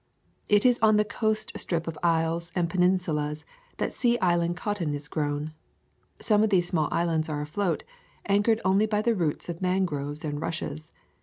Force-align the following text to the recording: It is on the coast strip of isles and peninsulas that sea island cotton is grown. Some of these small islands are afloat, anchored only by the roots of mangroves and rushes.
It 0.49 0.65
is 0.65 0.79
on 0.81 0.97
the 0.97 1.05
coast 1.05 1.51
strip 1.57 1.87
of 1.87 1.95
isles 2.01 2.51
and 2.55 2.67
peninsulas 2.71 3.45
that 3.77 3.93
sea 3.93 4.17
island 4.17 4.57
cotton 4.57 4.95
is 4.95 5.07
grown. 5.07 5.53
Some 6.19 6.43
of 6.43 6.49
these 6.49 6.67
small 6.67 6.87
islands 6.91 7.29
are 7.29 7.43
afloat, 7.43 7.83
anchored 8.25 8.61
only 8.65 8.87
by 8.87 9.03
the 9.03 9.13
roots 9.13 9.47
of 9.47 9.61
mangroves 9.61 10.25
and 10.25 10.41
rushes. 10.41 10.91